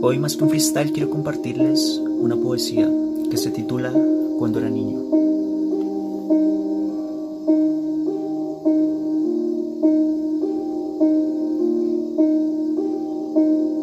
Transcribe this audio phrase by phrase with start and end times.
[0.00, 2.88] Hoy más que un freestyle quiero compartirles una poesía
[3.30, 3.92] que se titula
[4.38, 5.00] Cuando era niño.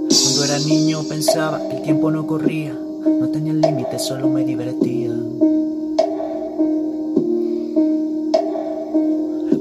[0.07, 5.11] Cuando era niño pensaba que el tiempo no corría, no tenía límites, solo me divertía.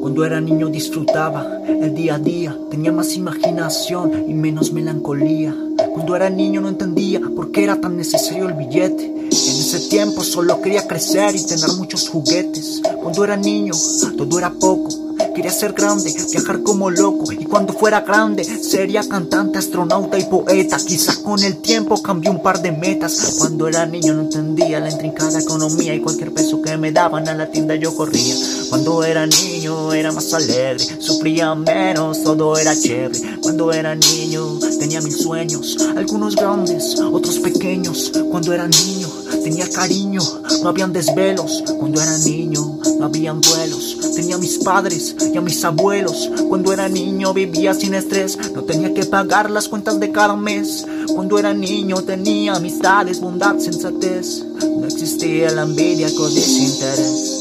[0.01, 5.53] Cuando era niño disfrutaba el día a día, tenía más imaginación y menos melancolía.
[5.95, 9.05] Cuando era niño no entendía por qué era tan necesario el billete.
[9.05, 12.83] En ese tiempo solo quería crecer y tener muchos juguetes.
[13.01, 13.75] Cuando era niño
[14.19, 14.89] todo era poco.
[15.37, 20.79] Quería ser grande, viajar como loco y cuando fuera grande sería cantante, astronauta y poeta.
[20.85, 23.37] Quizás con el tiempo cambié un par de metas.
[23.39, 27.35] Cuando era niño no entendía la intrincada economía y cualquier peso que me daban a
[27.35, 28.35] la tienda yo corría.
[28.69, 33.39] Cuando era niño era más alegre, sufría menos, todo era chévere.
[33.41, 38.13] Cuando era niño tenía mil sueños, algunos grandes, otros pequeños.
[38.31, 39.09] Cuando era niño
[39.43, 40.21] tenía cariño,
[40.63, 41.63] no habían desvelos.
[41.79, 43.99] Cuando era niño no habían duelos.
[44.15, 46.31] Tenía a mis padres y a mis abuelos.
[46.49, 50.85] Cuando era niño vivía sin estrés, no tenía que pagar las cuentas de cada mes.
[51.15, 54.45] Cuando era niño tenía amistades, bondad, sensatez.
[54.63, 57.34] No existía la envidia, codicia, interés.